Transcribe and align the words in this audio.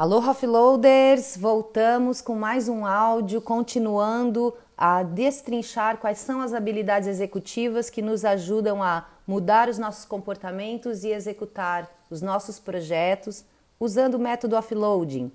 Alô, 0.00 0.16
offloaders! 0.16 1.36
Voltamos 1.36 2.22
com 2.22 2.34
mais 2.34 2.70
um 2.70 2.86
áudio, 2.86 3.38
continuando 3.38 4.56
a 4.74 5.02
destrinchar 5.02 5.98
quais 5.98 6.16
são 6.16 6.40
as 6.40 6.54
habilidades 6.54 7.06
executivas 7.06 7.90
que 7.90 8.00
nos 8.00 8.24
ajudam 8.24 8.82
a 8.82 9.06
mudar 9.26 9.68
os 9.68 9.76
nossos 9.76 10.06
comportamentos 10.06 11.04
e 11.04 11.08
executar 11.08 11.86
os 12.08 12.22
nossos 12.22 12.58
projetos 12.58 13.44
usando 13.78 14.14
o 14.14 14.18
método 14.18 14.56
offloading. 14.56 15.30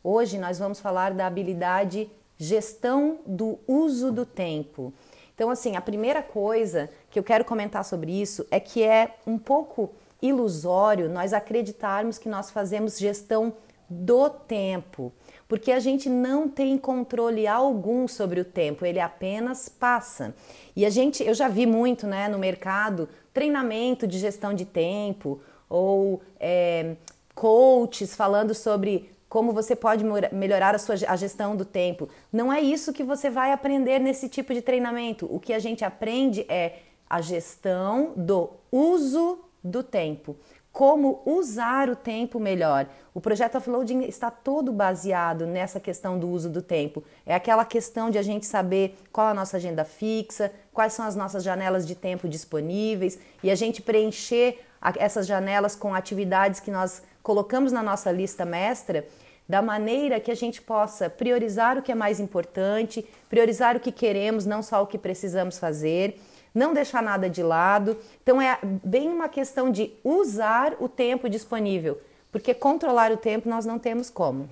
Hoje 0.00 0.38
nós 0.38 0.60
vamos 0.60 0.78
falar 0.78 1.12
da 1.12 1.26
habilidade 1.26 2.08
gestão 2.38 3.18
do 3.26 3.58
uso 3.66 4.12
do 4.12 4.24
tempo. 4.24 4.94
Então, 5.34 5.50
assim, 5.50 5.74
a 5.74 5.80
primeira 5.80 6.22
coisa 6.22 6.88
que 7.10 7.18
eu 7.18 7.24
quero 7.24 7.44
comentar 7.44 7.84
sobre 7.84 8.12
isso 8.12 8.46
é 8.48 8.60
que 8.60 8.80
é 8.80 9.16
um 9.26 9.36
pouco 9.36 9.90
ilusório 10.22 11.08
nós 11.08 11.32
acreditarmos 11.32 12.16
que 12.16 12.28
nós 12.28 12.52
fazemos 12.52 12.96
gestão 12.96 13.52
do 13.88 14.30
tempo, 14.30 15.12
porque 15.46 15.70
a 15.70 15.78
gente 15.78 16.08
não 16.08 16.48
tem 16.48 16.78
controle 16.78 17.46
algum 17.46 18.08
sobre 18.08 18.40
o 18.40 18.44
tempo, 18.44 18.84
ele 18.84 19.00
apenas 19.00 19.68
passa. 19.68 20.34
E 20.74 20.84
a 20.84 20.90
gente, 20.90 21.22
eu 21.22 21.34
já 21.34 21.48
vi 21.48 21.66
muito, 21.66 22.06
né, 22.06 22.28
no 22.28 22.38
mercado, 22.38 23.08
treinamento 23.32 24.06
de 24.06 24.18
gestão 24.18 24.54
de 24.54 24.64
tempo 24.64 25.40
ou 25.68 26.22
é, 26.38 26.96
coaches 27.34 28.14
falando 28.14 28.54
sobre 28.54 29.10
como 29.28 29.52
você 29.52 29.74
pode 29.74 30.04
melhorar 30.32 30.76
a 30.76 30.78
sua 30.78 30.94
a 31.08 31.16
gestão 31.16 31.56
do 31.56 31.64
tempo. 31.64 32.08
Não 32.32 32.52
é 32.52 32.60
isso 32.60 32.92
que 32.92 33.02
você 33.02 33.28
vai 33.28 33.50
aprender 33.50 33.98
nesse 33.98 34.28
tipo 34.28 34.54
de 34.54 34.62
treinamento. 34.62 35.26
O 35.28 35.40
que 35.40 35.52
a 35.52 35.58
gente 35.58 35.84
aprende 35.84 36.46
é 36.48 36.78
a 37.10 37.20
gestão 37.20 38.12
do 38.16 38.50
uso 38.70 39.40
do 39.62 39.82
tempo. 39.82 40.36
Como 40.74 41.22
usar 41.24 41.88
o 41.88 41.94
tempo 41.94 42.40
melhor. 42.40 42.88
O 43.14 43.20
projeto 43.20 43.58
Offloading 43.58 44.02
está 44.02 44.28
todo 44.28 44.72
baseado 44.72 45.46
nessa 45.46 45.78
questão 45.78 46.18
do 46.18 46.28
uso 46.28 46.50
do 46.50 46.60
tempo. 46.60 47.04
É 47.24 47.32
aquela 47.32 47.64
questão 47.64 48.10
de 48.10 48.18
a 48.18 48.22
gente 48.22 48.44
saber 48.44 48.98
qual 49.12 49.28
a 49.28 49.34
nossa 49.34 49.56
agenda 49.56 49.84
fixa, 49.84 50.50
quais 50.72 50.92
são 50.92 51.06
as 51.06 51.14
nossas 51.14 51.44
janelas 51.44 51.86
de 51.86 51.94
tempo 51.94 52.28
disponíveis 52.28 53.20
e 53.40 53.52
a 53.52 53.54
gente 53.54 53.80
preencher 53.80 54.58
essas 54.98 55.28
janelas 55.28 55.76
com 55.76 55.94
atividades 55.94 56.58
que 56.58 56.72
nós 56.72 57.04
colocamos 57.22 57.70
na 57.70 57.80
nossa 57.80 58.10
lista 58.10 58.44
mestra 58.44 59.06
da 59.48 59.62
maneira 59.62 60.18
que 60.18 60.32
a 60.32 60.34
gente 60.34 60.60
possa 60.60 61.08
priorizar 61.08 61.78
o 61.78 61.82
que 61.82 61.92
é 61.92 61.94
mais 61.94 62.18
importante, 62.18 63.06
priorizar 63.28 63.76
o 63.76 63.80
que 63.80 63.92
queremos, 63.92 64.44
não 64.44 64.60
só 64.60 64.82
o 64.82 64.88
que 64.88 64.98
precisamos 64.98 65.56
fazer, 65.56 66.18
não 66.54 66.72
deixar 66.72 67.02
nada 67.02 67.28
de 67.28 67.42
lado. 67.42 67.98
Então 68.22 68.40
é 68.40 68.58
bem 68.62 69.08
uma 69.08 69.28
questão 69.28 69.70
de 69.70 69.92
usar 70.04 70.74
o 70.78 70.88
tempo 70.88 71.28
disponível, 71.28 72.00
porque 72.30 72.54
controlar 72.54 73.10
o 73.10 73.16
tempo 73.16 73.48
nós 73.48 73.66
não 73.66 73.78
temos 73.78 74.08
como. 74.08 74.48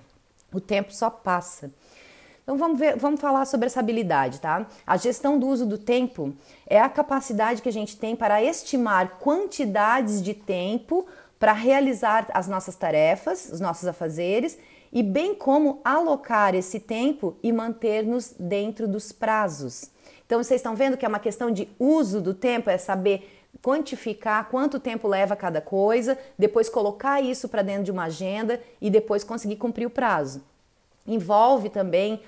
O 0.53 0.61
tempo 0.61 0.93
só 0.93 1.09
passa. 1.09 1.71
Então 2.43 2.59
vamos 2.59 2.79
ver, 2.79 2.97
vamos 2.97 3.21
falar 3.21 3.45
sobre 3.47 3.67
essa 3.67 3.79
habilidade, 3.79 4.41
tá? 4.41 4.67
A 4.85 4.97
gestão 4.97 5.39
do 5.39 5.47
uso 5.47 5.65
do 5.65 5.79
tempo 5.79 6.35
é 6.67 6.81
a 6.81 6.89
capacidade 6.89 7.63
que 7.63 7.69
a 7.69 7.73
gente 7.73 7.97
tem 7.97 8.17
para 8.17 8.43
estimar 8.43 9.19
quantidades 9.21 10.21
de 10.21 10.35
tempo 10.35 11.07
para 11.39 11.53
realizar 11.53 12.27
as 12.35 12.49
nossas 12.49 12.75
tarefas, 12.75 13.49
os 13.53 13.61
nossos 13.61 13.87
afazeres 13.87 14.59
e 14.93 15.03
bem 15.03 15.35
como 15.35 15.81
alocar 15.85 16.55
esse 16.55 16.79
tempo 16.79 17.37
e 17.43 17.51
manter-nos 17.53 18.35
dentro 18.39 18.87
dos 18.87 19.11
prazos. 19.11 19.91
Então 20.27 20.43
vocês 20.43 20.61
estão 20.61 20.77
vendo 20.77 20.97
que 20.97 21.05
é 21.05 21.09
uma 21.09 21.19
questão 21.19 21.51
de 21.51 21.69
uso 21.79 22.21
do 22.21 22.35
tempo, 22.35 22.69
é 22.69 22.77
saber 22.77 23.43
quantificar 23.63 24.49
quanto 24.51 24.81
tempo 24.81 25.07
leva 25.07 25.37
cada 25.37 25.61
coisa, 25.61 26.19
depois 26.39 26.69
colocar 26.69 27.21
isso 27.21 27.49
para 27.49 27.63
dentro 27.63 27.85
de 27.85 27.91
uma 27.91 28.05
agenda 28.05 28.61
e 28.81 28.91
depois 28.91 29.25
conseguir 29.25 29.57
cumprir 29.57 29.87
o 29.87 29.91
prazo. 29.91 30.43
Envolve 31.07 31.69
também 31.69 32.21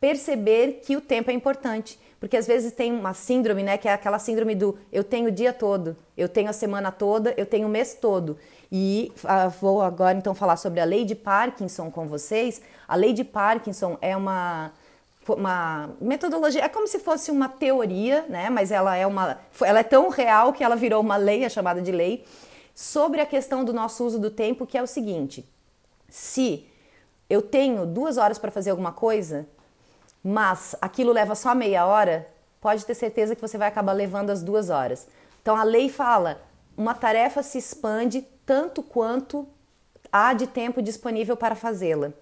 perceber 0.00 0.80
que 0.84 0.96
o 0.96 1.00
tempo 1.00 1.30
é 1.30 1.34
importante, 1.34 2.00
porque 2.18 2.36
às 2.36 2.46
vezes 2.46 2.72
tem 2.72 2.92
uma 2.92 3.14
síndrome, 3.14 3.62
né, 3.62 3.76
que 3.76 3.86
é 3.88 3.92
aquela 3.92 4.18
síndrome 4.18 4.54
do 4.54 4.78
eu 4.92 5.04
tenho 5.04 5.28
o 5.28 5.32
dia 5.32 5.52
todo, 5.52 5.96
eu 6.16 6.28
tenho 6.28 6.48
a 6.48 6.52
semana 6.52 6.90
toda, 6.90 7.34
eu 7.36 7.46
tenho 7.46 7.66
o 7.66 7.70
mês 7.70 7.94
todo. 7.94 8.36
E 8.72 9.12
uh, 9.24 9.50
vou 9.60 9.82
agora 9.82 10.16
então 10.16 10.34
falar 10.34 10.56
sobre 10.56 10.80
a 10.80 10.84
lei 10.84 11.04
de 11.04 11.14
Parkinson 11.14 11.90
com 11.90 12.06
vocês. 12.06 12.62
A 12.86 12.94
lei 12.94 13.12
de 13.12 13.24
Parkinson 13.24 13.98
é 14.00 14.16
uma 14.16 14.72
uma 15.28 15.90
metodologia, 16.00 16.64
é 16.64 16.68
como 16.68 16.88
se 16.88 16.98
fosse 16.98 17.30
uma 17.30 17.48
teoria, 17.48 18.24
né? 18.28 18.50
Mas 18.50 18.72
ela 18.72 18.96
é 18.96 19.06
uma, 19.06 19.38
ela 19.60 19.80
é 19.80 19.82
tão 19.84 20.08
real 20.08 20.52
que 20.52 20.64
ela 20.64 20.74
virou 20.74 21.00
uma 21.00 21.16
lei, 21.16 21.44
é 21.44 21.48
chamada 21.48 21.80
de 21.80 21.92
lei, 21.92 22.24
sobre 22.74 23.20
a 23.20 23.26
questão 23.26 23.62
do 23.64 23.72
nosso 23.72 24.04
uso 24.04 24.18
do 24.18 24.30
tempo, 24.30 24.66
que 24.66 24.76
é 24.76 24.82
o 24.82 24.86
seguinte: 24.86 25.48
se 26.08 26.66
eu 27.28 27.42
tenho 27.42 27.86
duas 27.86 28.16
horas 28.16 28.38
para 28.38 28.50
fazer 28.50 28.70
alguma 28.70 28.92
coisa, 28.92 29.46
mas 30.22 30.76
aquilo 30.80 31.12
leva 31.12 31.34
só 31.34 31.54
meia 31.54 31.86
hora, 31.86 32.26
pode 32.60 32.84
ter 32.84 32.94
certeza 32.94 33.34
que 33.34 33.40
você 33.40 33.56
vai 33.56 33.68
acabar 33.68 33.92
levando 33.92 34.30
as 34.30 34.42
duas 34.42 34.70
horas. 34.70 35.06
Então 35.42 35.56
a 35.56 35.62
lei 35.62 35.88
fala: 35.88 36.40
uma 36.76 36.94
tarefa 36.94 37.42
se 37.42 37.58
expande 37.58 38.26
tanto 38.44 38.82
quanto 38.82 39.46
há 40.12 40.32
de 40.32 40.46
tempo 40.46 40.82
disponível 40.82 41.36
para 41.36 41.54
fazê-la. 41.54 42.12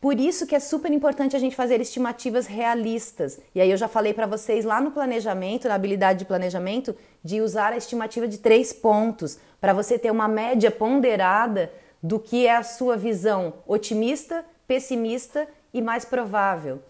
Por 0.00 0.20
isso 0.20 0.46
que 0.46 0.54
é 0.54 0.60
super 0.60 0.92
importante 0.92 1.34
a 1.34 1.38
gente 1.38 1.56
fazer 1.56 1.80
estimativas 1.80 2.46
realistas. 2.46 3.40
E 3.54 3.60
aí 3.60 3.70
eu 3.70 3.76
já 3.76 3.88
falei 3.88 4.12
para 4.12 4.26
vocês 4.26 4.62
lá 4.62 4.78
no 4.78 4.90
planejamento, 4.90 5.66
na 5.66 5.74
habilidade 5.74 6.18
de 6.18 6.24
planejamento, 6.26 6.94
de 7.22 7.40
usar 7.40 7.72
a 7.72 7.78
estimativa 7.78 8.28
de 8.28 8.36
três 8.36 8.70
pontos 8.70 9.38
para 9.58 9.72
você 9.72 9.98
ter 9.98 10.10
uma 10.10 10.28
média 10.28 10.70
ponderada 10.70 11.72
do 12.02 12.20
que 12.20 12.46
é 12.46 12.54
a 12.54 12.62
sua 12.62 12.98
visão 12.98 13.54
otimista, 13.66 14.44
pessimista 14.66 15.48
e 15.72 15.80
mais 15.80 16.04
provável. 16.04 16.82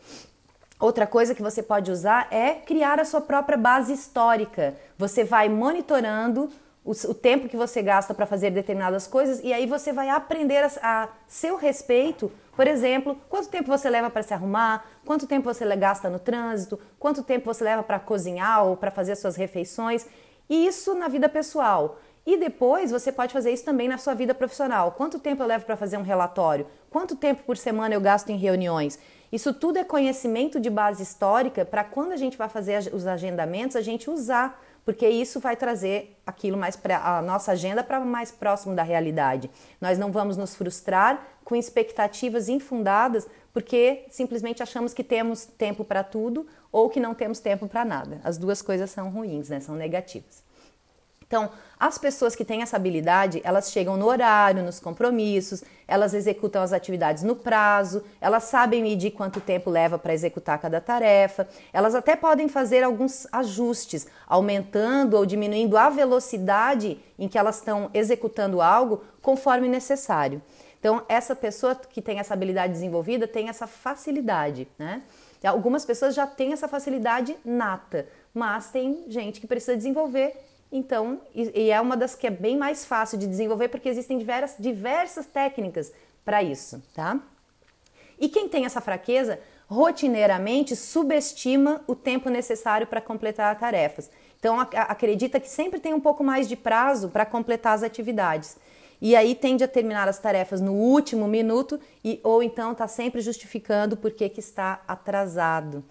Outra 0.85 1.07
coisa 1.07 1.35
que 1.35 1.41
você 1.41 1.63
pode 1.63 1.91
usar 1.91 2.29
é 2.31 2.57
criar 2.57 3.01
a 3.01 3.07
sua 3.07 3.23
própria 3.23 3.57
base 3.57 3.91
histórica. 3.91 4.75
Você 4.99 5.25
vai 5.25 5.49
monitorando 5.49 6.51
o, 6.85 6.91
o 6.91 7.15
tempo 7.15 7.49
que 7.49 7.57
você 7.57 7.81
gasta 7.81 8.13
para 8.13 8.27
fazer 8.27 8.51
determinadas 8.51 9.07
coisas 9.07 9.41
e 9.43 9.51
aí 9.51 9.65
você 9.65 9.95
vai 9.95 10.11
aprender 10.11 10.63
a, 10.63 10.71
a 10.83 11.09
seu 11.27 11.57
respeito. 11.57 12.31
Por 12.55 12.67
exemplo, 12.67 13.19
quanto 13.31 13.49
tempo 13.49 13.67
você 13.67 13.89
leva 13.89 14.11
para 14.11 14.23
se 14.23 14.35
arrumar, 14.35 14.85
quanto 15.07 15.27
tempo 15.27 15.45
você 15.45 15.65
gasta 15.75 16.11
no 16.11 16.19
trânsito, 16.19 16.79
quanto 16.99 17.23
tempo 17.23 17.47
você 17.47 17.65
leva 17.65 17.83
para 17.83 17.99
cozinhar 17.99 18.67
ou 18.67 18.77
para 18.77 18.91
fazer 18.91 19.17
suas 19.17 19.37
refeições. 19.37 20.07
E 20.51 20.67
isso 20.67 20.95
na 20.95 21.09
vida 21.09 21.31
pessoal. 21.31 21.99
E 22.27 22.39
depois 22.39 22.91
você 22.91 23.13
pode 23.13 23.33
fazer 23.33 23.53
isso 23.53 23.65
também 23.65 23.87
na 23.87 23.99
sua 23.99 24.15
vida 24.15 24.35
profissional. 24.35 24.93
Quanto 24.93 25.19
tempo 25.19 25.43
eu 25.43 25.47
levo 25.47 25.67
para 25.67 25.77
fazer 25.77 25.99
um 25.99 26.03
relatório? 26.03 26.67
Quanto 26.91 27.17
tempo 27.17 27.43
por 27.43 27.57
semana 27.57 27.95
eu 27.95 28.01
gasto 28.01 28.31
em 28.31 28.37
reuniões? 28.37 28.99
Isso 29.31 29.53
tudo 29.53 29.79
é 29.79 29.85
conhecimento 29.85 30.59
de 30.59 30.71
base 30.71 31.03
histórica 31.03 31.65
para 31.65 31.85
quando 31.85 32.13
a 32.13 32.17
gente 32.17 32.39
vai 32.39 32.49
fazer 32.49 32.91
os 32.95 33.07
agendamentos, 33.07 33.77
a 33.77 33.83
gente 33.83 34.09
usar 34.09 34.59
porque 34.85 35.09
isso 35.09 35.41
vai 35.41 35.57
trazer 35.57 36.17
aquilo 36.27 36.59
mais 36.59 36.77
para 36.77 36.99
a 36.99 37.23
nossa 37.23 37.53
agenda 37.53 37.83
para 37.83 38.01
mais 38.01 38.31
próximo 38.31 38.75
da 38.75 38.83
realidade. 38.83 39.51
Nós 39.81 39.99
não 39.99 40.13
vamos 40.13 40.37
nos 40.37 40.55
frustrar 40.55 41.27
com 41.43 41.57
expectativas 41.57 42.49
infundadas, 42.49 43.27
porque 43.53 44.05
simplesmente 44.11 44.63
achamos 44.63 44.93
que 44.93 45.03
temos 45.03 45.47
tempo 45.47 45.85
para 45.85 46.05
tudo 46.05 46.47
ou 46.71 46.91
que 46.91 47.01
não 47.01 47.15
temos 47.15 47.39
tempo 47.39 47.67
para 47.67 47.85
nada. 47.85 48.21
As 48.23 48.37
duas 48.37 48.61
coisas 48.61 48.91
são 48.91 49.11
ruins, 49.11 49.49
né? 49.49 49.61
São 49.61 49.75
negativas. 49.75 50.43
Então, 51.35 51.51
as 51.81 51.99
pessoas 51.99 52.37
que 52.37 52.45
têm 52.45 52.63
essa 52.63 52.77
habilidade, 52.77 53.41
elas 53.43 53.73
chegam 53.73 53.97
no 53.97 54.07
horário, 54.07 54.63
nos 54.63 54.79
compromissos, 54.79 55.65
elas 55.89 56.15
executam 56.15 56.63
as 56.63 56.73
atividades 56.73 57.25
no 57.25 57.35
prazo, 57.35 58.05
elas 58.21 58.45
sabem 58.45 58.81
medir 58.81 59.11
quanto 59.11 59.41
tempo 59.41 59.69
leva 59.69 59.99
para 59.99 60.15
executar 60.15 60.61
cada 60.61 60.81
tarefa, 60.81 61.49
elas 61.73 61.97
até 61.97 62.15
podem 62.15 62.47
fazer 62.47 62.85
alguns 62.85 63.27
ajustes, 63.33 64.07
aumentando 64.29 65.17
ou 65.17 65.27
diminuindo 65.27 65.77
a 65.77 65.91
velocidade 65.91 67.01
em 67.19 67.27
que 67.27 67.37
elas 67.37 67.57
estão 67.57 67.91
executando 67.93 68.63
algo 68.63 69.03
conforme 69.21 69.67
necessário. 69.67 70.41
Então, 70.79 71.03
essa 71.09 71.35
pessoa 71.35 71.75
que 71.75 72.01
tem 72.01 72.21
essa 72.21 72.33
habilidade 72.33 72.75
desenvolvida 72.75 73.27
tem 73.27 73.49
essa 73.49 73.67
facilidade, 73.67 74.69
né? 74.79 75.03
Algumas 75.43 75.85
pessoas 75.85 76.15
já 76.15 76.29
têm 76.29 76.53
essa 76.53 76.69
facilidade 76.69 77.37
nata, 77.45 78.07
mas 78.33 78.71
tem 78.71 79.05
gente 79.09 79.41
que 79.41 79.49
precisa 79.49 79.77
desenvolver 79.77 80.54
então, 80.77 81.21
e, 81.33 81.67
e, 81.67 81.71
é 81.71 81.81
uma 81.81 81.97
das 81.97 82.17
que 82.17 82.27
é 82.27 82.31
bem 82.31 82.59
mais 82.59 82.85
fácil 82.85 83.17
de 83.17 83.29
desenvolver 83.29 83.69
porque 83.69 83.89
existem 83.89 84.19
diversas, 84.19 84.57
diversas 84.59 85.25
técnicas 85.25 85.93
para 86.25 86.43
isso, 86.43 86.83
tá? 86.93 87.21
E 88.19 88.29
quem 88.29 88.49
tem 88.49 88.65
essa 88.65 88.81
fraqueza, 88.81 89.39
rotineiramente 89.69 90.75
subestima 90.75 91.81
o 91.87 91.95
tempo 91.95 92.29
necessário 92.29 92.89
para 92.89 93.01
completar 93.01 93.57
tarefas. 93.57 94.11
Então, 94.41 94.59
acredita 94.59 95.39
que 95.39 95.49
sempre 95.49 95.79
tem 95.79 95.95
um 95.95 96.01
pouco 96.01 96.25
mais 96.25 96.49
de 96.49 96.57
prazo 96.57 97.09
para 97.09 97.25
completar 97.25 97.75
as 97.75 97.85
atividades. 97.85 98.57
E 99.01 99.15
aí 99.15 99.37
tende 99.37 99.63
a 99.63 99.69
terminar 99.69 100.09
as 100.09 100.19
tarefas 100.19 100.61
no 100.61 100.73
último 100.73 101.29
minuto 101.29 101.79
e 102.05 102.19
ou 102.25 102.43
então 102.43 102.73
está 102.73 102.89
sempre 102.89 103.21
justificando 103.21 103.97
por 103.97 104.11
que 104.11 104.25
está 104.39 104.83
atrasado, 104.89 105.85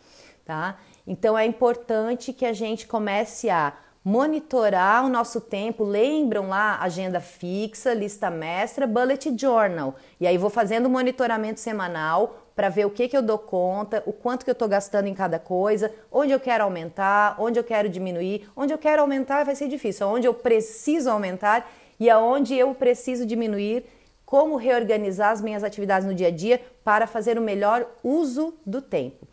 tá? 0.43 0.77
Então 1.07 1.37
é 1.37 1.45
importante 1.45 2.33
que 2.33 2.45
a 2.45 2.53
gente 2.53 2.85
comece 2.85 3.49
a 3.49 3.73
monitorar 4.03 5.05
o 5.05 5.09
nosso 5.09 5.39
tempo. 5.39 5.83
Lembram 5.83 6.49
lá 6.49 6.77
agenda 6.81 7.19
fixa, 7.19 7.93
lista 7.93 8.29
mestra, 8.29 8.85
bullet 8.85 9.33
journal. 9.39 9.95
E 10.19 10.27
aí 10.27 10.37
vou 10.37 10.49
fazendo 10.49 10.89
monitoramento 10.89 11.59
semanal 11.59 12.39
para 12.55 12.69
ver 12.69 12.85
o 12.85 12.89
que, 12.89 13.07
que 13.07 13.17
eu 13.17 13.21
dou 13.21 13.39
conta, 13.39 14.03
o 14.05 14.13
quanto 14.13 14.43
que 14.43 14.49
eu 14.49 14.53
estou 14.53 14.67
gastando 14.67 15.07
em 15.07 15.13
cada 15.13 15.39
coisa, 15.39 15.91
onde 16.11 16.31
eu 16.31 16.39
quero 16.39 16.63
aumentar, 16.63 17.35
onde 17.39 17.57
eu 17.57 17.63
quero 17.63 17.89
diminuir. 17.89 18.47
Onde 18.55 18.73
eu 18.73 18.77
quero 18.77 19.01
aumentar 19.01 19.43
vai 19.43 19.55
ser 19.55 19.67
difícil, 19.67 20.07
onde 20.07 20.27
eu 20.27 20.33
preciso 20.33 21.09
aumentar 21.09 21.71
e 21.99 22.09
aonde 22.09 22.55
eu 22.55 22.75
preciso 22.75 23.25
diminuir, 23.25 23.85
como 24.25 24.55
reorganizar 24.55 25.31
as 25.31 25.41
minhas 25.41 25.63
atividades 25.63 26.07
no 26.07 26.13
dia 26.13 26.27
a 26.27 26.31
dia 26.31 26.59
para 26.83 27.05
fazer 27.05 27.37
o 27.37 27.41
melhor 27.41 27.85
uso 28.03 28.53
do 28.65 28.81
tempo. 28.81 29.27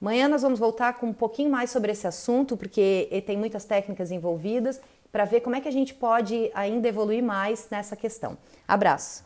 Amanhã 0.00 0.28
nós 0.28 0.40
vamos 0.40 0.58
voltar 0.58 0.94
com 0.94 1.08
um 1.08 1.12
pouquinho 1.12 1.50
mais 1.50 1.70
sobre 1.70 1.92
esse 1.92 2.06
assunto, 2.06 2.56
porque 2.56 3.22
tem 3.26 3.36
muitas 3.36 3.64
técnicas 3.64 4.10
envolvidas, 4.10 4.80
para 5.12 5.24
ver 5.24 5.40
como 5.40 5.56
é 5.56 5.60
que 5.60 5.68
a 5.68 5.72
gente 5.72 5.92
pode 5.92 6.50
ainda 6.54 6.88
evoluir 6.88 7.22
mais 7.22 7.68
nessa 7.70 7.94
questão. 7.96 8.38
Abraço! 8.66 9.18